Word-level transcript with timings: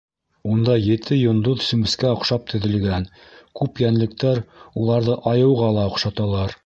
Унда 0.51 0.75
ете 0.83 1.17
йондоҙ 1.17 1.59
сүмескә 1.65 2.09
оҡшап 2.13 2.49
теҙелгән, 2.53 3.05
күп 3.61 3.83
йәнлектәр 3.85 4.43
уларҙы 4.83 5.19
айыуға 5.35 5.71
ла 5.77 5.89
оҡшаталар. 5.93 6.59